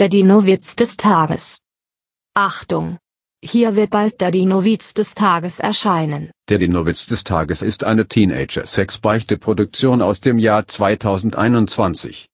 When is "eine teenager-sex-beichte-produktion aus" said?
7.84-10.22